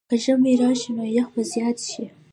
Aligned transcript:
که 0.09 0.15
ژمی 0.23 0.53
راشي، 0.61 0.91
نو 0.97 1.03
یخ 1.17 1.27
به 1.33 1.41
زیات 1.51 1.77
شي. 1.89 2.05